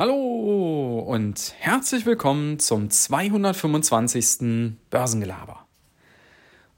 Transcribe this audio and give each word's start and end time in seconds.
Hallo 0.00 1.00
und 1.00 1.52
herzlich 1.58 2.06
willkommen 2.06 2.58
zum 2.58 2.88
225. 2.88 4.72
Börsengelaber. 4.88 5.66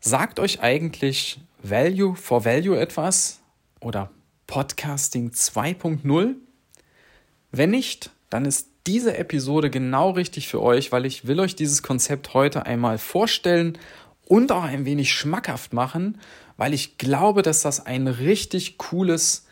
Sagt 0.00 0.40
euch 0.40 0.60
eigentlich 0.60 1.40
Value 1.62 2.16
for 2.16 2.45
Value 2.45 2.77
etwas 2.77 3.38
oder 3.79 4.11
Podcasting 4.48 5.30
2.0? 5.30 6.34
Wenn 7.52 7.70
nicht, 7.70 8.11
dann 8.29 8.45
ist 8.45 8.70
diese 8.88 9.16
Episode 9.16 9.70
genau 9.70 10.11
richtig 10.11 10.48
für 10.48 10.61
euch, 10.61 10.91
weil 10.91 11.07
ich 11.07 11.25
will 11.25 11.39
euch 11.39 11.54
dieses 11.54 11.84
Konzept 11.84 12.34
heute 12.34 12.66
einmal 12.66 12.98
vorstellen 12.98 13.79
und 14.27 14.50
auch 14.50 14.64
ein 14.64 14.84
wenig 14.84 15.14
schmackhaft 15.14 15.73
machen, 15.73 16.18
weil 16.57 16.75
ich 16.75 16.98
glaube, 16.98 17.43
dass 17.43 17.62
das 17.62 17.86
ein 17.86 18.09
richtig 18.09 18.79
cooles 18.79 19.46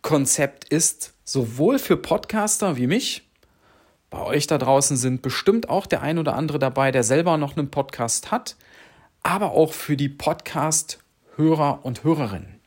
Konzept 0.00 0.68
ist, 0.68 1.13
sowohl 1.24 1.78
für 1.78 1.96
Podcaster 1.96 2.76
wie 2.76 2.86
mich, 2.86 3.22
bei 4.10 4.20
euch 4.20 4.46
da 4.46 4.58
draußen 4.58 4.96
sind 4.96 5.22
bestimmt 5.22 5.68
auch 5.68 5.86
der 5.86 6.02
ein 6.02 6.18
oder 6.18 6.36
andere 6.36 6.58
dabei, 6.58 6.92
der 6.92 7.02
selber 7.02 7.36
noch 7.36 7.56
einen 7.56 7.70
Podcast 7.70 8.30
hat, 8.30 8.56
aber 9.22 9.52
auch 9.52 9.72
für 9.72 9.96
die 9.96 10.08
Podcast-Hörer 10.08 11.80
und 11.82 12.04
Hörerinnen. 12.04 12.60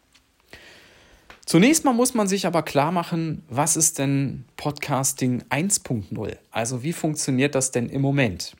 Zunächst 1.45 1.85
mal 1.85 1.93
muss 1.93 2.13
man 2.13 2.27
sich 2.27 2.45
aber 2.45 2.63
klar 2.63 2.91
machen, 2.91 3.45
was 3.47 3.77
ist 3.77 3.99
denn 3.99 4.43
Podcasting 4.57 5.43
1.0? 5.49 6.35
Also 6.51 6.83
wie 6.83 6.91
funktioniert 6.91 7.55
das 7.55 7.71
denn 7.71 7.87
im 7.87 8.01
Moment? 8.01 8.57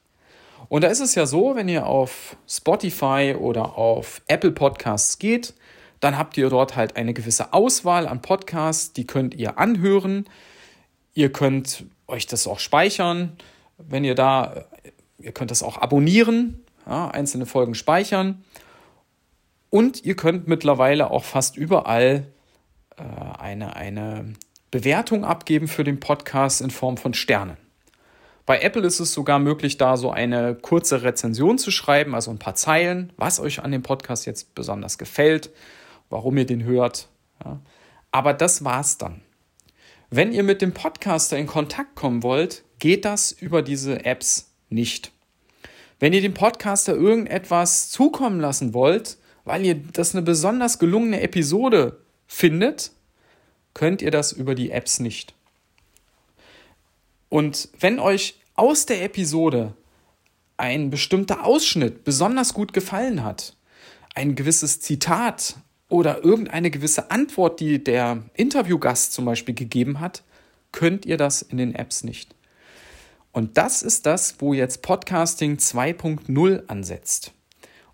Und 0.70 0.86
da 0.86 0.88
ist 0.88 1.02
es 1.02 1.14
ja 1.16 1.26
so, 1.26 1.58
wenn 1.58 1.68
ihr 1.68 1.86
auf 1.86 2.38
Spotify 2.48 3.36
oder 3.38 3.78
auf 3.78 4.22
Apple 4.28 4.52
Podcasts 4.52 5.20
geht, 5.20 5.54
dann 6.00 6.18
habt 6.18 6.38
ihr 6.38 6.50
dort 6.50 6.76
halt 6.76 6.96
eine 6.96 7.14
gewisse 7.14 7.54
Auswahl 7.54 8.08
an 8.08 8.22
Podcasts, 8.22 8.94
die 8.94 9.08
könnt 9.08 9.34
ihr 9.34 9.58
anhören. 9.58 10.26
Ihr 11.14 11.32
könnt 11.32 11.86
euch 12.08 12.28
das 12.28 12.48
auch 12.48 12.60
speichern, 12.60 13.36
wenn 13.78 14.04
ihr 14.04 14.16
da, 14.16 14.66
ihr 15.18 15.32
könnt 15.32 15.52
das 15.52 15.64
auch 15.64 15.78
abonnieren, 15.78 16.64
ja, 16.86 17.10
einzelne 17.10 17.46
Folgen 17.46 17.74
speichern. 17.74 18.44
Und 19.70 20.06
ihr 20.06 20.16
könnt 20.16 20.48
mittlerweile 20.48 21.12
auch 21.12 21.24
fast 21.24 21.58
überall 21.58 22.28
äh, 22.98 23.04
eine, 23.40 23.76
eine 23.76 24.34
Bewertung 24.72 25.26
abgeben 25.26 25.68
für 25.68 25.84
den 25.84 26.00
Podcast 26.00 26.62
in 26.62 26.70
Form 26.70 26.98
von 26.98 27.14
Sternen. 27.14 27.58
Bei 28.46 28.62
Apple 28.62 28.84
ist 28.84 29.02
es 29.02 29.12
sogar 29.12 29.40
möglich, 29.40 29.76
da 29.76 29.98
so 29.98 30.10
eine 30.10 30.56
kurze 30.56 31.04
Rezension 31.04 31.58
zu 31.58 31.70
schreiben, 31.70 32.16
also 32.16 32.32
ein 32.32 32.40
paar 32.40 32.56
Zeilen, 32.56 33.12
was 33.18 33.42
euch 33.42 33.62
an 33.62 33.72
dem 33.72 33.84
Podcast 33.84 34.26
jetzt 34.26 34.56
besonders 34.56 34.98
gefällt 34.98 35.50
warum 36.10 36.38
ihr 36.38 36.46
den 36.46 36.64
hört. 36.64 37.10
Ja. 37.44 37.60
Aber 38.12 38.34
das 38.34 38.64
war's 38.64 38.98
dann. 38.98 39.22
Wenn 40.10 40.32
ihr 40.32 40.44
mit 40.44 40.62
dem 40.62 40.74
Podcaster 40.74 41.38
in 41.38 41.48
Kontakt 41.48 41.96
kommen 41.96 42.24
wollt, 42.24 42.64
geht 42.80 43.06
das 43.06 43.32
über 43.32 43.62
diese 43.62 44.06
Apps 44.06 44.52
nicht. 44.70 45.12
Wenn 46.00 46.14
ihr 46.14 46.22
dem 46.22 46.34
Podcaster 46.34 46.94
irgendetwas 46.94 47.90
zukommen 47.90 48.40
lassen 48.40 48.74
wollt, 48.74 49.18
weil 49.44 49.66
ihr 49.66 49.76
das 49.76 50.14
eine 50.14 50.22
besonders 50.22 50.80
gelungene 50.80 51.22
Episode 51.22 52.00
findet, 52.28 52.92
könnt 53.74 54.02
ihr 54.02 54.12
das 54.12 54.32
über 54.32 54.56
die 54.56 54.72
Apps 54.72 55.00
nicht. 55.00 55.34
Und 57.30 57.70
wenn 57.80 58.00
euch 58.00 58.40
aus 58.56 58.86
der 58.86 59.04
Episode 59.04 59.74
ein 60.58 60.90
bestimmter 60.90 61.46
Ausschnitt 61.46 62.04
besonders 62.04 62.54
gut 62.54 62.74
gefallen 62.74 63.24
hat, 63.24 63.56
ein 64.16 64.36
gewisses 64.36 64.80
Zitat, 64.80 65.58
oder 65.90 66.24
irgendeine 66.24 66.70
gewisse 66.70 67.12
Antwort, 67.12 67.60
die 67.60 67.84
der 67.84 68.24
Interviewgast 68.34 69.14
zum 69.14 69.26
Beispiel 69.26 69.56
gegeben 69.56 70.00
hat, 70.00 70.24
könnt 70.72 71.06
ihr 71.06 71.18
das 71.18 71.42
in 71.42 71.58
den 71.58 71.76
Apps 71.76 72.04
nicht. 72.04 72.36
Und 73.32 73.58
das 73.58 73.84
ist 73.84 74.06
das, 74.06 74.36
wo 74.40 74.54
jetzt 74.54 74.82
Podcasting 74.82 75.58
2.0 75.58 76.68
ansetzt. 76.68 77.34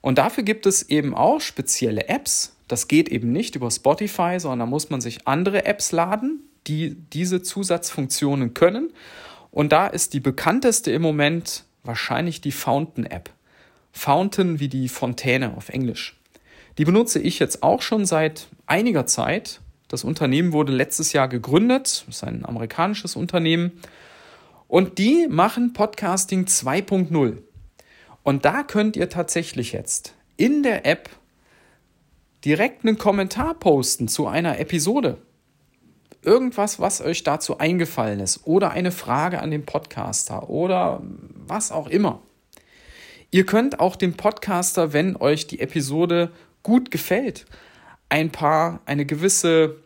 Und 0.01 0.17
dafür 0.17 0.43
gibt 0.43 0.65
es 0.65 0.83
eben 0.89 1.13
auch 1.13 1.41
spezielle 1.41 2.07
Apps. 2.07 2.55
Das 2.67 2.87
geht 2.87 3.09
eben 3.09 3.31
nicht 3.31 3.55
über 3.55 3.69
Spotify, 3.69 4.39
sondern 4.39 4.59
da 4.59 4.65
muss 4.65 4.89
man 4.89 5.01
sich 5.01 5.27
andere 5.27 5.65
Apps 5.65 5.91
laden, 5.91 6.41
die 6.67 6.95
diese 7.13 7.41
Zusatzfunktionen 7.41 8.53
können. 8.53 8.91
Und 9.51 9.71
da 9.71 9.87
ist 9.87 10.13
die 10.13 10.19
bekannteste 10.19 10.91
im 10.91 11.01
Moment 11.01 11.65
wahrscheinlich 11.83 12.41
die 12.41 12.51
Fountain 12.51 13.05
App. 13.05 13.29
Fountain 13.91 14.59
wie 14.59 14.69
die 14.69 14.89
Fontäne 14.89 15.55
auf 15.55 15.69
Englisch. 15.69 16.19
Die 16.77 16.85
benutze 16.85 17.19
ich 17.19 17.39
jetzt 17.39 17.61
auch 17.61 17.81
schon 17.81 18.05
seit 18.05 18.47
einiger 18.65 19.05
Zeit. 19.05 19.61
Das 19.87 20.03
Unternehmen 20.03 20.53
wurde 20.53 20.71
letztes 20.71 21.13
Jahr 21.13 21.27
gegründet, 21.27 22.05
das 22.07 22.15
ist 22.15 22.23
ein 22.23 22.45
amerikanisches 22.45 23.15
Unternehmen. 23.15 23.71
Und 24.67 24.97
die 24.97 25.27
machen 25.29 25.73
Podcasting 25.73 26.45
2.0. 26.45 27.37
Und 28.23 28.45
da 28.45 28.63
könnt 28.63 28.95
ihr 28.95 29.09
tatsächlich 29.09 29.71
jetzt 29.71 30.15
in 30.35 30.63
der 30.63 30.85
App 30.85 31.09
direkt 32.43 32.85
einen 32.85 32.97
Kommentar 32.97 33.53
posten 33.53 34.07
zu 34.07 34.25
einer 34.27 34.59
Episode. 34.59 35.17
Irgendwas, 36.23 36.79
was 36.79 37.01
euch 37.01 37.23
dazu 37.23 37.59
eingefallen 37.59 38.19
ist. 38.19 38.47
Oder 38.47 38.71
eine 38.71 38.91
Frage 38.91 39.41
an 39.41 39.51
den 39.51 39.65
Podcaster 39.65 40.49
oder 40.49 41.03
was 41.45 41.71
auch 41.71 41.87
immer. 41.87 42.21
Ihr 43.29 43.45
könnt 43.45 43.79
auch 43.79 43.95
dem 43.95 44.13
Podcaster, 44.13 44.93
wenn 44.93 45.15
euch 45.17 45.47
die 45.47 45.59
Episode 45.59 46.31
gut 46.63 46.91
gefällt, 46.91 47.45
ein 48.09 48.31
paar, 48.31 48.81
eine 48.85 49.05
gewisse, 49.05 49.77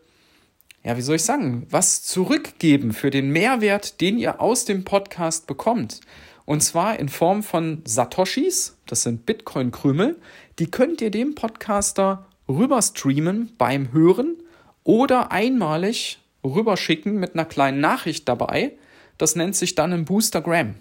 ja, 0.84 0.96
wie 0.96 1.02
soll 1.02 1.16
ich 1.16 1.24
sagen, 1.24 1.66
was 1.70 2.02
zurückgeben 2.02 2.92
für 2.92 3.10
den 3.10 3.30
Mehrwert, 3.30 4.00
den 4.00 4.18
ihr 4.18 4.40
aus 4.40 4.64
dem 4.64 4.84
Podcast 4.84 5.46
bekommt. 5.46 6.00
Und 6.44 6.62
zwar 6.62 6.98
in 6.98 7.08
Form 7.08 7.42
von 7.42 7.82
Satoshis, 7.84 8.76
das 8.86 9.02
sind 9.02 9.26
Bitcoin-Krümel, 9.26 10.16
die 10.58 10.70
könnt 10.70 11.00
ihr 11.02 11.10
dem 11.10 11.34
Podcaster 11.34 12.26
rüberstreamen 12.48 13.54
beim 13.58 13.92
Hören 13.92 14.36
oder 14.84 15.30
einmalig 15.30 16.18
rüberschicken 16.44 17.18
mit 17.18 17.34
einer 17.34 17.44
kleinen 17.44 17.80
Nachricht 17.80 18.28
dabei. 18.28 18.72
Das 19.18 19.36
nennt 19.36 19.56
sich 19.56 19.74
dann 19.74 19.92
ein 19.92 20.04
Boostergram. 20.04 20.76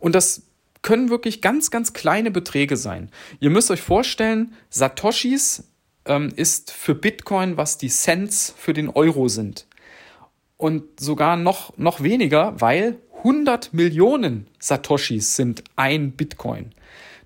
Und 0.00 0.14
das 0.14 0.42
können 0.82 1.10
wirklich 1.10 1.42
ganz, 1.42 1.70
ganz 1.70 1.92
kleine 1.92 2.30
Beträge 2.30 2.76
sein. 2.76 3.10
Ihr 3.40 3.50
müsst 3.50 3.70
euch 3.70 3.82
vorstellen, 3.82 4.54
Satoshis 4.70 5.64
ähm, 6.04 6.32
ist 6.34 6.70
für 6.70 6.94
Bitcoin, 6.94 7.56
was 7.56 7.78
die 7.78 7.88
Cents 7.88 8.54
für 8.56 8.72
den 8.72 8.88
Euro 8.88 9.28
sind. 9.28 9.66
Und 10.56 11.00
sogar 11.00 11.36
noch, 11.36 11.76
noch 11.76 12.02
weniger, 12.02 12.60
weil 12.60 12.98
100 13.18 13.72
Millionen 13.74 14.46
Satoshis 14.58 15.36
sind 15.36 15.64
ein 15.76 16.12
Bitcoin. 16.12 16.72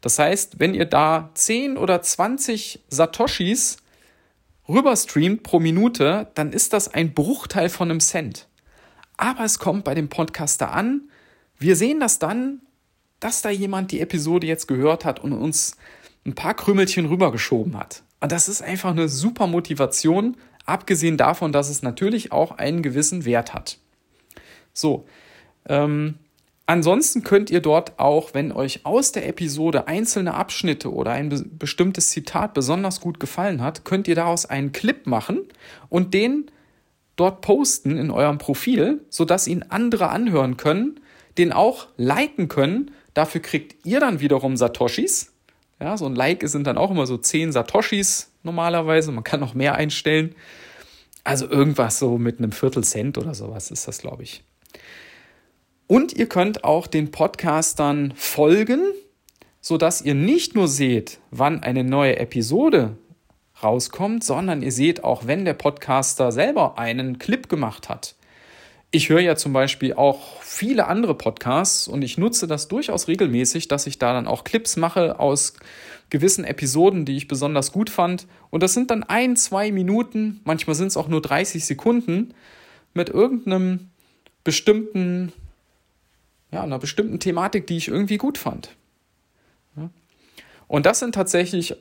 Das 0.00 0.18
heißt, 0.18 0.58
wenn 0.58 0.74
ihr 0.74 0.84
da 0.84 1.30
10 1.34 1.76
oder 1.76 2.02
20 2.02 2.80
Satoshis 2.88 3.78
rüberstreamt 4.68 5.42
pro 5.42 5.60
Minute, 5.60 6.30
dann 6.34 6.52
ist 6.52 6.72
das 6.72 6.92
ein 6.92 7.14
Bruchteil 7.14 7.68
von 7.68 7.90
einem 7.90 8.00
Cent. 8.00 8.48
Aber 9.16 9.44
es 9.44 9.58
kommt 9.58 9.84
bei 9.84 9.94
dem 9.94 10.08
Podcaster 10.08 10.72
an. 10.72 11.10
Wir 11.58 11.76
sehen 11.76 12.00
das 12.00 12.18
dann 12.18 12.60
dass 13.22 13.40
da 13.40 13.50
jemand 13.50 13.92
die 13.92 14.00
Episode 14.00 14.48
jetzt 14.48 14.66
gehört 14.66 15.04
hat 15.04 15.20
und 15.20 15.32
uns 15.32 15.76
ein 16.26 16.34
paar 16.34 16.54
Krümelchen 16.54 17.06
rübergeschoben 17.06 17.78
hat. 17.78 18.02
Und 18.20 18.32
das 18.32 18.48
ist 18.48 18.62
einfach 18.62 18.90
eine 18.90 19.08
super 19.08 19.46
Motivation, 19.46 20.36
abgesehen 20.66 21.16
davon, 21.16 21.52
dass 21.52 21.70
es 21.70 21.82
natürlich 21.82 22.32
auch 22.32 22.58
einen 22.58 22.82
gewissen 22.82 23.24
Wert 23.24 23.54
hat. 23.54 23.78
So, 24.72 25.06
ähm, 25.68 26.14
ansonsten 26.66 27.22
könnt 27.22 27.48
ihr 27.50 27.60
dort 27.60 27.98
auch, 28.00 28.34
wenn 28.34 28.50
euch 28.50 28.84
aus 28.84 29.12
der 29.12 29.28
Episode 29.28 29.86
einzelne 29.86 30.34
Abschnitte 30.34 30.92
oder 30.92 31.12
ein 31.12 31.28
be 31.28 31.44
bestimmtes 31.44 32.10
Zitat 32.10 32.54
besonders 32.54 33.00
gut 33.00 33.20
gefallen 33.20 33.62
hat, 33.62 33.84
könnt 33.84 34.08
ihr 34.08 34.16
daraus 34.16 34.46
einen 34.46 34.72
Clip 34.72 35.06
machen 35.06 35.42
und 35.88 36.12
den 36.12 36.50
dort 37.14 37.40
posten 37.40 37.98
in 37.98 38.10
eurem 38.10 38.38
Profil, 38.38 39.04
sodass 39.10 39.46
ihn 39.46 39.64
andere 39.68 40.08
anhören 40.08 40.56
können, 40.56 40.98
den 41.38 41.52
auch 41.52 41.86
liken 41.96 42.48
können 42.48 42.90
Dafür 43.14 43.42
kriegt 43.42 43.86
ihr 43.86 44.00
dann 44.00 44.20
wiederum 44.20 44.56
Satoshis. 44.56 45.32
Ja, 45.80 45.96
so 45.96 46.06
ein 46.06 46.14
Like 46.14 46.48
sind 46.48 46.66
dann 46.66 46.78
auch 46.78 46.90
immer 46.90 47.06
so 47.06 47.18
10 47.18 47.52
Satoshis 47.52 48.30
normalerweise. 48.42 49.12
Man 49.12 49.24
kann 49.24 49.40
noch 49.40 49.54
mehr 49.54 49.74
einstellen. 49.74 50.34
Also 51.24 51.48
irgendwas 51.48 51.98
so 51.98 52.18
mit 52.18 52.38
einem 52.38 52.52
Viertel 52.52 52.84
Cent 52.84 53.18
oder 53.18 53.34
sowas 53.34 53.70
ist 53.70 53.86
das, 53.86 53.98
glaube 53.98 54.22
ich. 54.22 54.42
Und 55.86 56.12
ihr 56.12 56.28
könnt 56.28 56.64
auch 56.64 56.86
den 56.86 57.10
Podcastern 57.10 58.14
folgen, 58.16 58.80
sodass 59.60 60.00
ihr 60.00 60.14
nicht 60.14 60.54
nur 60.54 60.66
seht, 60.66 61.18
wann 61.30 61.62
eine 61.62 61.84
neue 61.84 62.18
Episode 62.18 62.96
rauskommt, 63.62 64.24
sondern 64.24 64.62
ihr 64.62 64.72
seht 64.72 65.04
auch, 65.04 65.26
wenn 65.26 65.44
der 65.44 65.54
Podcaster 65.54 66.32
selber 66.32 66.78
einen 66.78 67.18
Clip 67.18 67.48
gemacht 67.48 67.88
hat 67.88 68.16
ich 68.92 69.08
höre 69.08 69.20
ja 69.20 69.36
zum 69.36 69.54
Beispiel 69.54 69.94
auch 69.94 70.42
viele 70.42 70.86
andere 70.86 71.14
Podcasts 71.14 71.88
und 71.88 72.02
ich 72.02 72.18
nutze 72.18 72.46
das 72.46 72.68
durchaus 72.68 73.08
regelmäßig, 73.08 73.66
dass 73.66 73.86
ich 73.86 73.98
da 73.98 74.12
dann 74.12 74.26
auch 74.26 74.44
Clips 74.44 74.76
mache 74.76 75.18
aus 75.18 75.54
gewissen 76.10 76.44
Episoden, 76.44 77.06
die 77.06 77.16
ich 77.16 77.26
besonders 77.26 77.72
gut 77.72 77.88
fand. 77.88 78.26
Und 78.50 78.62
das 78.62 78.74
sind 78.74 78.90
dann 78.90 79.02
ein, 79.02 79.34
zwei 79.34 79.72
Minuten, 79.72 80.42
manchmal 80.44 80.76
sind 80.76 80.88
es 80.88 80.98
auch 80.98 81.08
nur 81.08 81.22
30 81.22 81.64
Sekunden 81.64 82.34
mit 82.92 83.08
irgendeinem 83.08 83.88
bestimmten, 84.44 85.32
ja, 86.50 86.62
einer 86.62 86.78
bestimmten 86.78 87.18
Thematik, 87.18 87.66
die 87.66 87.78
ich 87.78 87.88
irgendwie 87.88 88.18
gut 88.18 88.36
fand. 88.36 88.76
Und 90.68 90.84
das 90.84 90.98
sind 90.98 91.14
tatsächlich 91.14 91.76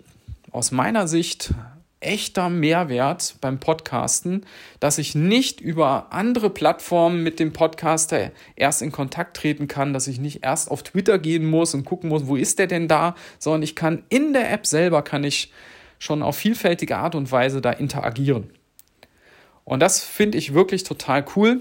aus 0.52 0.72
meiner 0.72 1.10
Sicht 1.10 1.54
echter 2.02 2.50
Mehrwert 2.50 3.36
beim 3.42 3.60
Podcasten, 3.60 4.46
dass 4.80 4.98
ich 4.98 5.16
nicht 5.16 5.62
über 5.62 6.08
andere 6.12 6.50
Plattformen 6.50 7.24
mit 7.24 7.40
dem 7.40 7.54
Podcaster 7.54 8.32
erst 8.56 8.82
in 8.82 8.92
Kontakt 8.92 9.38
treten 9.38 9.68
kann, 9.68 9.94
dass 9.94 10.08
ich 10.08 10.20
nicht 10.20 10.44
erst 10.44 10.70
auf 10.70 10.84
Twitter 10.84 11.20
gehen 11.20 11.50
muss 11.50 11.74
und 11.74 11.86
gucken 11.86 12.10
muss, 12.10 12.28
wo 12.28 12.36
ist 12.36 12.60
der 12.60 12.68
denn 12.68 12.88
da, 12.88 13.16
sondern 13.40 13.64
ich 13.64 13.76
kann 13.76 14.04
in 14.10 14.34
der 14.34 14.52
App 14.52 14.66
selber 14.66 15.04
kann 15.04 15.24
ich 15.24 15.52
schon 16.00 16.24
auf 16.24 16.36
vielfältige 16.36 16.98
Art 16.98 17.14
und 17.14 17.32
Weise 17.32 17.62
da 17.62 17.72
interagieren. 17.72 18.50
Und 19.64 19.80
das 19.80 20.04
finde 20.04 20.40
ich 20.40 20.54
wirklich 20.54 20.84
total 20.84 21.24
cool. 21.36 21.60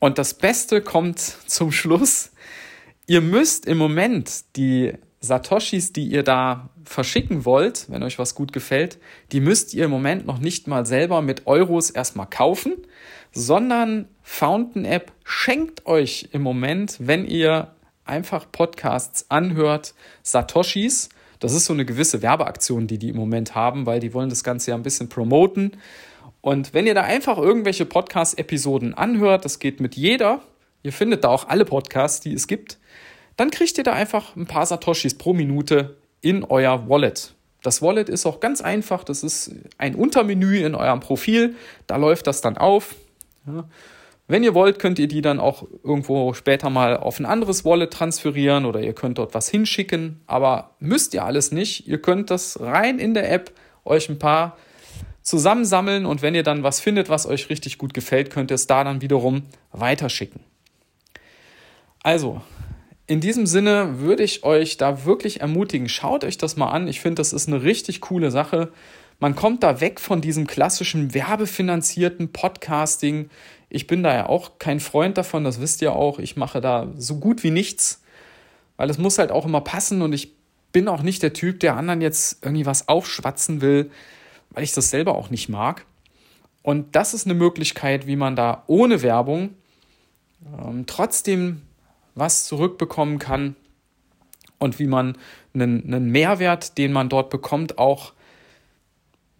Und 0.00 0.18
das 0.18 0.34
Beste 0.34 0.82
kommt 0.82 1.18
zum 1.46 1.70
Schluss. 1.70 2.32
Ihr 3.06 3.20
müsst 3.20 3.66
im 3.66 3.78
Moment 3.78 4.56
die 4.56 4.92
Satoshis, 5.20 5.92
die 5.92 6.06
ihr 6.06 6.22
da 6.22 6.70
verschicken 6.90 7.44
wollt, 7.44 7.86
wenn 7.88 8.02
euch 8.02 8.18
was 8.18 8.34
gut 8.34 8.52
gefällt, 8.52 8.98
die 9.30 9.38
müsst 9.38 9.74
ihr 9.74 9.84
im 9.84 9.92
Moment 9.92 10.26
noch 10.26 10.38
nicht 10.38 10.66
mal 10.66 10.84
selber 10.84 11.22
mit 11.22 11.46
Euros 11.46 11.88
erstmal 11.88 12.26
kaufen, 12.26 12.78
sondern 13.30 14.08
Fountain 14.22 14.84
App 14.84 15.12
schenkt 15.22 15.86
euch 15.86 16.30
im 16.32 16.42
Moment, 16.42 16.96
wenn 16.98 17.26
ihr 17.26 17.76
einfach 18.04 18.50
Podcasts 18.50 19.26
anhört, 19.28 19.94
Satoshis. 20.24 21.10
Das 21.38 21.52
ist 21.52 21.66
so 21.66 21.74
eine 21.74 21.84
gewisse 21.84 22.22
Werbeaktion, 22.22 22.88
die 22.88 22.98
die 22.98 23.10
im 23.10 23.16
Moment 23.16 23.54
haben, 23.54 23.86
weil 23.86 24.00
die 24.00 24.12
wollen 24.12 24.28
das 24.28 24.42
Ganze 24.42 24.72
ja 24.72 24.76
ein 24.76 24.82
bisschen 24.82 25.08
promoten. 25.08 25.76
Und 26.40 26.74
wenn 26.74 26.88
ihr 26.88 26.94
da 26.94 27.02
einfach 27.02 27.38
irgendwelche 27.38 27.86
Podcast-Episoden 27.86 28.94
anhört, 28.94 29.44
das 29.44 29.60
geht 29.60 29.78
mit 29.78 29.94
jeder, 29.94 30.42
ihr 30.82 30.92
findet 30.92 31.22
da 31.22 31.28
auch 31.28 31.46
alle 31.46 31.64
Podcasts, 31.64 32.18
die 32.18 32.32
es 32.32 32.48
gibt, 32.48 32.78
dann 33.36 33.52
kriegt 33.52 33.78
ihr 33.78 33.84
da 33.84 33.92
einfach 33.92 34.34
ein 34.34 34.46
paar 34.46 34.66
Satoshis 34.66 35.16
pro 35.16 35.34
Minute 35.34 35.99
in 36.20 36.44
euer 36.44 36.88
Wallet. 36.88 37.34
Das 37.62 37.82
Wallet 37.82 38.08
ist 38.08 38.26
auch 38.26 38.40
ganz 38.40 38.60
einfach, 38.60 39.04
das 39.04 39.22
ist 39.22 39.52
ein 39.78 39.94
Untermenü 39.94 40.64
in 40.64 40.74
eurem 40.74 41.00
Profil, 41.00 41.56
da 41.86 41.96
läuft 41.96 42.26
das 42.26 42.40
dann 42.40 42.56
auf. 42.56 42.94
Ja. 43.46 43.64
Wenn 44.30 44.44
ihr 44.44 44.54
wollt, 44.54 44.78
könnt 44.78 45.00
ihr 45.00 45.08
die 45.08 45.22
dann 45.22 45.40
auch 45.40 45.66
irgendwo 45.82 46.34
später 46.34 46.70
mal 46.70 46.96
auf 46.96 47.18
ein 47.18 47.26
anderes 47.26 47.64
Wallet 47.64 47.92
transferieren 47.92 48.64
oder 48.64 48.80
ihr 48.80 48.92
könnt 48.92 49.18
dort 49.18 49.34
was 49.34 49.48
hinschicken, 49.48 50.20
aber 50.28 50.70
müsst 50.78 51.14
ihr 51.14 51.24
alles 51.24 51.50
nicht. 51.50 51.88
Ihr 51.88 52.00
könnt 52.00 52.30
das 52.30 52.60
rein 52.60 53.00
in 53.00 53.12
der 53.12 53.30
App 53.32 53.50
euch 53.84 54.08
ein 54.08 54.20
paar 54.20 54.56
zusammensammeln 55.22 56.06
und 56.06 56.22
wenn 56.22 56.36
ihr 56.36 56.44
dann 56.44 56.62
was 56.62 56.78
findet, 56.78 57.08
was 57.08 57.26
euch 57.26 57.50
richtig 57.50 57.76
gut 57.76 57.92
gefällt, 57.92 58.30
könnt 58.30 58.52
ihr 58.52 58.54
es 58.54 58.68
da 58.68 58.84
dann 58.84 59.02
wiederum 59.02 59.42
weiterschicken. 59.72 60.40
Also, 62.02 62.40
in 63.10 63.20
diesem 63.20 63.44
Sinne 63.44 63.98
würde 63.98 64.22
ich 64.22 64.44
euch 64.44 64.76
da 64.76 65.04
wirklich 65.04 65.40
ermutigen, 65.40 65.88
schaut 65.88 66.22
euch 66.22 66.38
das 66.38 66.54
mal 66.54 66.68
an. 66.68 66.86
Ich 66.86 67.00
finde, 67.00 67.16
das 67.16 67.32
ist 67.32 67.48
eine 67.48 67.64
richtig 67.64 68.00
coole 68.00 68.30
Sache. 68.30 68.68
Man 69.18 69.34
kommt 69.34 69.64
da 69.64 69.80
weg 69.80 69.98
von 69.98 70.20
diesem 70.20 70.46
klassischen 70.46 71.12
werbefinanzierten 71.12 72.32
Podcasting. 72.32 73.28
Ich 73.68 73.88
bin 73.88 74.04
da 74.04 74.14
ja 74.14 74.28
auch 74.28 74.60
kein 74.60 74.78
Freund 74.78 75.18
davon, 75.18 75.42
das 75.42 75.60
wisst 75.60 75.82
ihr 75.82 75.92
auch. 75.92 76.20
Ich 76.20 76.36
mache 76.36 76.60
da 76.60 76.86
so 76.96 77.16
gut 77.16 77.42
wie 77.42 77.50
nichts, 77.50 78.00
weil 78.76 78.88
es 78.88 78.98
muss 78.98 79.18
halt 79.18 79.32
auch 79.32 79.44
immer 79.44 79.60
passen 79.60 80.02
und 80.02 80.12
ich 80.12 80.32
bin 80.70 80.86
auch 80.86 81.02
nicht 81.02 81.20
der 81.24 81.32
Typ, 81.32 81.58
der 81.58 81.76
anderen 81.76 82.00
jetzt 82.02 82.44
irgendwie 82.44 82.64
was 82.64 82.86
aufschwatzen 82.86 83.60
will, 83.60 83.90
weil 84.50 84.62
ich 84.62 84.72
das 84.72 84.88
selber 84.88 85.16
auch 85.16 85.30
nicht 85.30 85.48
mag. 85.48 85.84
Und 86.62 86.94
das 86.94 87.12
ist 87.12 87.26
eine 87.26 87.34
Möglichkeit, 87.34 88.06
wie 88.06 88.14
man 88.14 88.36
da 88.36 88.62
ohne 88.68 89.02
Werbung 89.02 89.56
ähm, 90.62 90.84
trotzdem 90.86 91.62
was 92.14 92.44
zurückbekommen 92.44 93.18
kann 93.18 93.56
und 94.58 94.78
wie 94.78 94.86
man 94.86 95.16
einen, 95.54 95.84
einen 95.92 96.10
Mehrwert, 96.10 96.78
den 96.78 96.92
man 96.92 97.08
dort 97.08 97.30
bekommt, 97.30 97.78
auch 97.78 98.12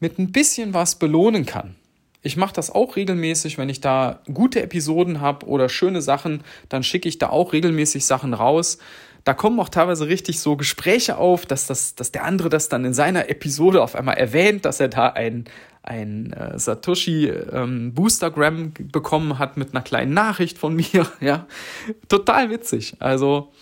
mit 0.01 0.19
ein 0.19 0.33
bisschen 0.33 0.75
was 0.75 0.97
belohnen 0.97 1.47
kann. 1.47 1.77
Ich 2.23 2.37
mache 2.37 2.55
das 2.55 2.71
auch 2.71 2.97
regelmäßig, 2.97 3.57
wenn 3.57 3.69
ich 3.69 3.81
da 3.81 4.21
gute 4.33 4.63
Episoden 4.63 5.21
habe 5.21 5.47
oder 5.47 5.69
schöne 5.69 6.03
Sachen, 6.03 6.43
dann 6.69 6.83
schicke 6.83 7.09
ich 7.09 7.19
da 7.19 7.31
auch 7.31 7.53
regelmäßig 7.53 8.05
Sachen 8.05 8.35
raus. 8.35 8.79
Da 9.25 9.35
kommen 9.35 9.61
auch 9.61 9.69
teilweise 9.69 10.07
richtig 10.07 10.41
so 10.41 10.57
Gespräche 10.57 11.17
auf, 11.17 11.47
dass, 11.47 11.67
das, 11.67 11.95
dass 11.95 12.13
der 12.13 12.25
andere 12.25 12.49
das 12.49 12.69
dann 12.69 12.85
in 12.85 12.95
seiner 12.95 13.29
Episode 13.29 13.83
auf 13.83 13.95
einmal 13.95 14.17
erwähnt, 14.17 14.65
dass 14.65 14.81
er 14.81 14.89
da 14.89 15.09
ein, 15.09 15.45
ein 15.83 16.33
äh, 16.33 16.59
Satoshi 16.59 17.29
ähm, 17.29 17.95
Boostergram 17.95 18.73
bekommen 18.93 19.39
hat 19.39 19.57
mit 19.57 19.75
einer 19.75 19.83
kleinen 19.83 20.15
Nachricht 20.15 20.59
von 20.59 20.75
mir. 20.75 21.07
Ja, 21.21 21.47
total 22.09 22.51
witzig. 22.51 22.97
Also, 22.99 23.53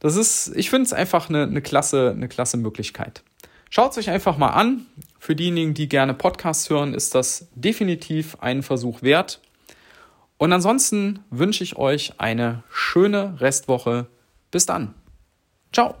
das 0.00 0.16
ist, 0.16 0.52
ich 0.54 0.70
finde 0.70 0.86
es 0.86 0.92
einfach 0.92 1.28
eine, 1.28 1.44
eine, 1.44 1.62
klasse, 1.62 2.12
eine 2.14 2.28
klasse 2.28 2.56
Möglichkeit. 2.56 3.22
Schaut 3.70 3.92
es 3.92 3.98
euch 3.98 4.10
einfach 4.10 4.38
mal 4.38 4.50
an. 4.50 4.86
Für 5.18 5.34
diejenigen, 5.34 5.74
die 5.74 5.88
gerne 5.88 6.14
Podcasts 6.14 6.68
hören, 6.70 6.94
ist 6.94 7.14
das 7.14 7.48
definitiv 7.54 8.36
einen 8.40 8.62
Versuch 8.62 9.02
wert. 9.02 9.40
Und 10.36 10.52
ansonsten 10.52 11.20
wünsche 11.30 11.64
ich 11.64 11.76
euch 11.76 12.14
eine 12.18 12.62
schöne 12.70 13.40
Restwoche. 13.40 14.06
Bis 14.50 14.66
dann. 14.66 14.94
Ciao. 15.72 15.94